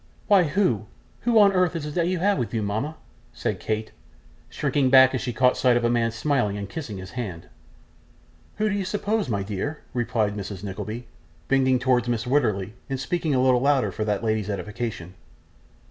'Why 0.25 0.45
who 0.45 0.87
who 1.19 1.37
on 1.37 1.53
earth 1.53 1.75
is 1.75 1.93
that 1.93 2.07
you 2.07 2.17
have 2.17 2.39
with 2.39 2.55
you, 2.55 2.63
mama?' 2.63 2.95
said 3.33 3.59
Kate, 3.59 3.91
shrinking 4.49 4.89
back 4.89 5.13
as 5.13 5.21
she 5.21 5.31
caught 5.31 5.57
sight 5.57 5.77
of 5.77 5.83
a 5.85 5.91
man 5.91 6.09
smiling 6.09 6.57
and 6.57 6.67
kissing 6.67 6.97
his 6.97 7.11
hand. 7.11 7.47
'Who 8.55 8.67
do 8.67 8.73
you 8.73 8.83
suppose, 8.83 9.29
my 9.29 9.43
dear?' 9.43 9.81
replied 9.93 10.35
Mrs. 10.35 10.63
Nickleby, 10.63 11.05
bending 11.47 11.77
towards 11.77 12.07
Mrs 12.07 12.25
Wititterly, 12.25 12.73
and 12.89 12.99
speaking 12.99 13.35
a 13.35 13.43
little 13.43 13.61
louder 13.61 13.91
for 13.91 14.03
that 14.03 14.23
lady's 14.23 14.49
edification. 14.49 15.13